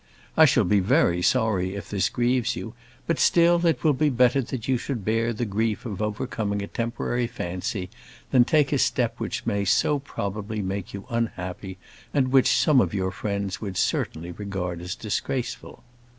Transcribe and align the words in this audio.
I 0.35 0.45
shall 0.45 0.63
be 0.63 0.79
very 0.79 1.21
sorry 1.21 1.75
if 1.75 1.87
this 1.91 2.09
grieves 2.09 2.55
you; 2.55 2.73
but 3.05 3.19
still 3.19 3.63
it 3.67 3.83
will 3.83 3.93
be 3.93 4.09
better 4.09 4.41
that 4.41 4.67
you 4.67 4.75
should 4.75 5.05
bear 5.05 5.31
the 5.31 5.45
grief 5.45 5.85
of 5.85 6.01
overcoming 6.01 6.63
a 6.63 6.65
temporary 6.67 7.27
fancy, 7.27 7.87
than 8.31 8.43
take 8.43 8.73
a 8.73 8.79
step 8.79 9.19
which 9.19 9.45
may 9.45 9.63
so 9.63 9.99
probably 9.99 10.59
make 10.59 10.91
you 10.91 11.05
unhappy; 11.11 11.77
and 12.15 12.29
which 12.29 12.49
some 12.57 12.81
of 12.81 12.95
your 12.95 13.11
friends 13.11 13.61
would 13.61 13.77
certainly 13.77 14.31
regard 14.31 14.81
as 14.81 14.95
disgraceful. 14.95 15.83